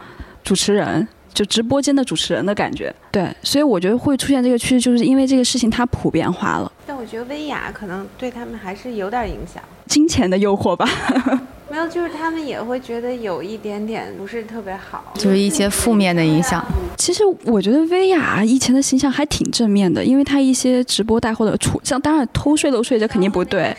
[0.44, 1.08] 主持人。
[1.32, 6.70] 就直播间的主持人的感觉，对，所以我觉得会出现这个趋势，就是因为这个事情它普遍化了。
[6.86, 10.90] 但我觉得薇娅可能对他们还是有点影响，金钱的诱惑吧。
[11.72, 16.66] 没有，就是他们也会觉得有一点点不是特别好，就是一些负面的影响。
[16.98, 23.76] 其实我觉得薇娅以前的形象还挺正面的，因为她一些直播带货的出，像当然偷税漏税这肯定不对。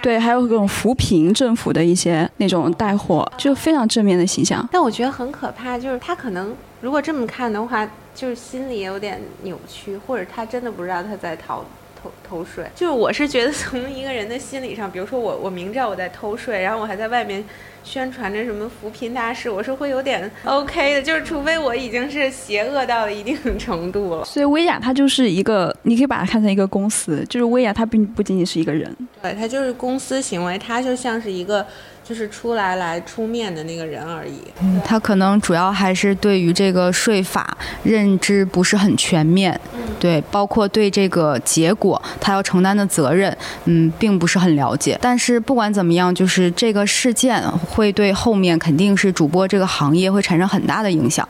[0.00, 4.68] 对，还有各种扶贫政府的一些那种带货，就非常正面的形象。
[4.72, 11.64] 但我觉得很可怕，就是她可能如果这么看的话，就是心里也有点扭曲，或者她真的不知道她在逃
[12.02, 12.64] 偷偷税。
[12.74, 17.44] 就是我是觉得从一个人的心理上，比如说我我明知道我在偷税，然后我还在外面。
[17.84, 24.24] 宣传着什么扶贫大事，我是会有点 OK 的，就是除非我已经是邪恶到了一定程度了。
[24.24, 31.66] 所以薇娅她就是一个，你可以把它看成一个公司，就是薇娅她并不仅仅是一个人，对，她就是公司行为，她就像是一个。
[32.12, 34.34] 就是出来来出面的那个人而已。
[34.60, 39.58] 嗯他可能主要还是对于这个税法认知不是很全面，
[39.98, 43.34] 对，包括对这个结果他要承担的责任，
[43.64, 44.98] 嗯，并不是很了解。
[45.00, 51.26] 但是不管怎么样，就是这个事件会对后面肯定是主播这个行业会产生很大的影响。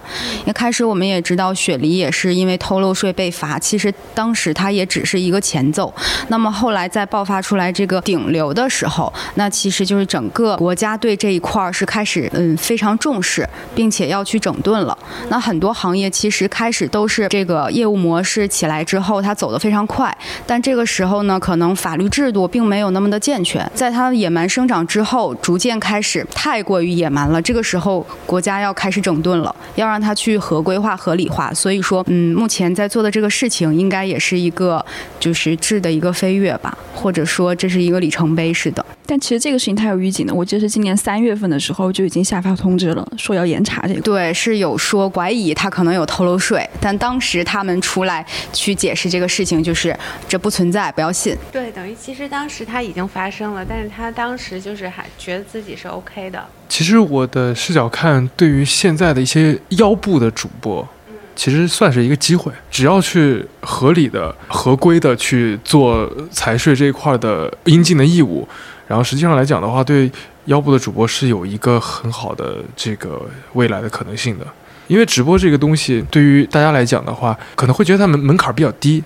[0.46, 5.94] 一开始我们也知道雪梨也是因为偷漏税被罚，其实当时他也只是一个前奏。
[6.26, 10.56] 那么后来在爆发出来这个顶流的时候，那其实就是整个。
[10.56, 14.96] 国国家对这一块儿是开始嗯非常重视，并且要去整顿了。
[15.28, 20.16] 那很多行业其实开始都是这个业务模式起来之后，它走得非常快。
[20.46, 23.70] 但这个时候呢，可能法律制度并没有那么的健全。
[23.74, 27.42] 在它野蛮生长之后，逐渐开始太过于野蛮了。
[27.42, 31.52] 这个时候，国家要开始整顿了，要让它去合规化、合理化。
[31.52, 34.82] 所以说，嗯，目前在做的这个事情，应该也是一个
[35.20, 38.82] 就是质的一个飞跃吧，或者说这是一个里程碑似的。
[39.04, 40.46] 但其实这个事情它有预警的，我。
[40.52, 44.02] 就是今年三月份的时候就已经下发通知了，说要严查这个。
[44.02, 48.22] 对，是有说怀疑他可能有偷漏税，但当时他们出来
[48.52, 49.98] 去解释这个事情，就是
[50.28, 51.34] 这不存在，不要信。
[51.50, 56.44] 对，等于其实当时他已经发生了，但是他当时就是还觉得自己是 OK 的。
[56.68, 60.86] 其实我的视角看，对于现在的一些腰部的主播，
[61.34, 68.46] 其实算是一个机会，只要去合理的、合规的去做财税这一块的应尽的义务，
[68.86, 70.12] 然后实际上来讲的话，对。
[70.46, 73.20] 腰部的主播是有一个很好的这个
[73.52, 74.46] 未来的可能性的，
[74.88, 79.02] 因为直播这个东西对于大家来讲的话，可能会觉得它门门槛比较低，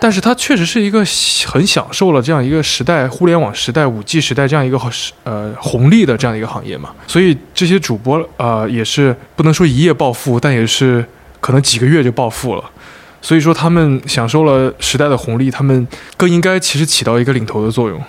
[0.00, 1.04] 但是它确实是一个
[1.46, 4.80] 很享受了这样一个时代，互联网时代、五 G 时代这样一个
[5.22, 11.04] 呃红利的这样一个行业嘛，所以这些主播呃也是不能说一夜暴富，但也是
[11.40, 12.64] 可能几个月就暴富了，
[13.20, 18.02] 所以说他们享受了时代的红利，他们更应该其实起到一个领头的作用。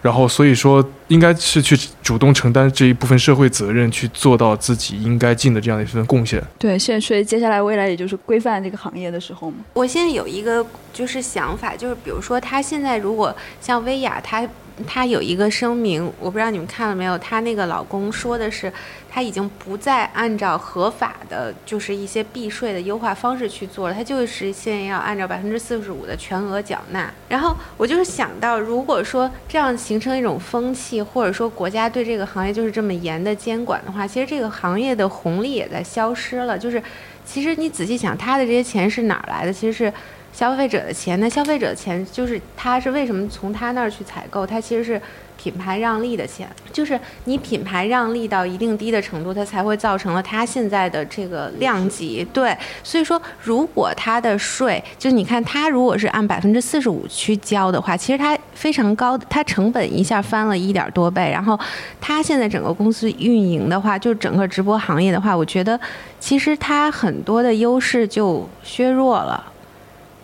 [0.00, 6.42] 然后，所以说，应该是去主动承担这一部分社会责任，去做到自己应该尽的这样的一份贡献。
[6.58, 9.56] 对，现在所以接下来未来也就是规范这个行业的时候嘛。
[9.74, 14.48] 我现在有一个就是想法，就是比如说他现在如果像薇娅，她。
[14.86, 17.16] 她有一个声明，我不知道你们看了没有。
[17.18, 18.72] 她那个老公说的是，
[19.10, 27.12] 他已经不再按照合法的，就是一些避税的优化方式去做了，他就是现在要按照百分之四十五的全额缴纳。
[27.28, 36.58] 然后我就是想到，如果说这样形成一种风气，或者说国家对这个行业就是这么严的监管的话，其实这个行业的红利也在消失了。
[36.58, 36.82] 就是，
[37.24, 39.52] 其实你仔细想，他的这些钱是哪儿来的？
[39.52, 39.92] 其实是。
[40.38, 44.46] 消费者的钱，那消费者的钱就是他是为什么从他那儿去采购？
[44.46, 45.02] 他其实是
[45.36, 52.24] 品牌让利的钱，就是你品牌让利到一定低的程度，它才会造成了他现在的这个量级。
[52.32, 61.28] 对，所以说如果他的税，就你看他如果是按百分之四十五去交的话，其实他非常高，他成本一下翻了一点多倍。
[61.32, 61.58] 然后
[62.00, 65.80] 他现在整个公司运营的话，就整个直播行业的话，我觉得
[66.20, 69.52] 其实他很多的优势就削弱了。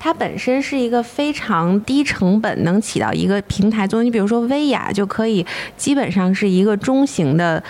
[0.04, 4.04] 它本身是一个非常低成本，能起到一个平台作用。
[4.04, 5.46] 你比如说，薇娅就可以
[5.78, 7.64] 基本上是一个中型的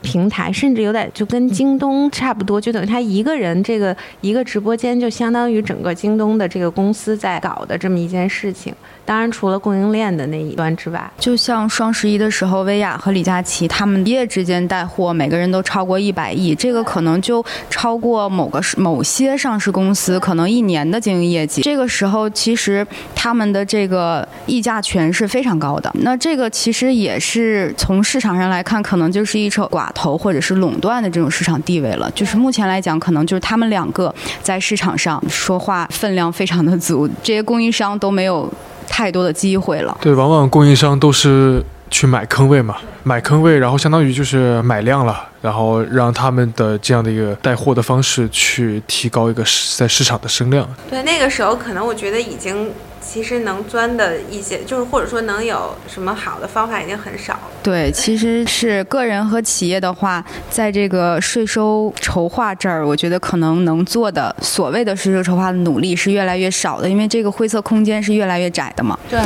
[0.00, 8.72] 平台，甚至有点就跟京东差不多，就等于他一个人这个一个直播间，就相当于整个京东的这个公司在搞的这么一件事情。
[9.10, 21.60] 当然，除了供应链的那一端之外，就像双十一的时候，薇娅和李佳琦他们一夜之间带货，每个人都超过一百亿，这个可能就超过某个某些上市公司可能一年的经营业绩。
[21.60, 25.90] 这个时候，其实他们的这个溢价权是非常高的。
[26.02, 32.08] 那这个其实也是从市场上来看，可能就是一种寡头或者是垄断的这种市场地位了。
[32.12, 38.48] 就是目前来讲，可能就是他们两个在市场上说话分量非常的足，这些供应商都没有。
[38.90, 49.42] 太多的机会了，对，往往供应商都是去买坑位嘛，买坑位，然后相当于就是买量了，然后让他们的这样的一个带货的方式去提高一个
[49.76, 50.68] 在市场的声量。
[50.90, 52.70] 对，那个时候可能我觉得已经。
[53.12, 57.40] 其实能钻的一些，就是或者说能有什么好的方法已经很少了。
[57.60, 68.96] 对，其实是个人和企业的话，在这个税收筹划这儿，我觉得可能能做的所谓的税收筹划的努力是越来越少的，因为这个灰色空间是越来越窄的嘛。
[69.10, 69.18] 对，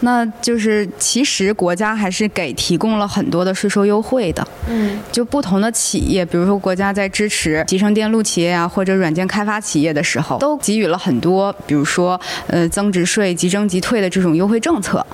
[0.00, 4.46] 那就是其实国家还是给提供了很多的税收优惠的。
[4.68, 13.29] 嗯，就不同的企业，比如说国家在支持集成电路企业啊，或者软件开发企业的时候，都给予了很多，比如说呃增值税。
[13.34, 15.04] 即征即退的这种优惠政策，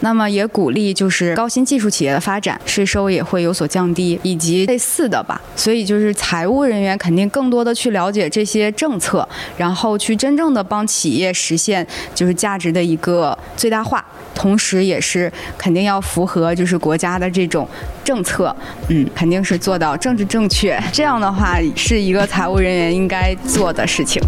[0.00, 5.40] 那么也鼓励就是高新技术企业的发展，税收也会有所降低，以及类似的吧。
[5.56, 14.04] 所以就是财务人员肯定更多的去了解这些政策，然后去真正的帮企业实现就是价值的一个最大化，
[14.34, 17.68] 同时也是肯定要符合就是国家的这种
[18.02, 18.54] 政策，
[18.88, 20.80] 嗯，肯定是做到政治正确。
[20.92, 24.20] 这样的话是一个财务人员应该做的事情。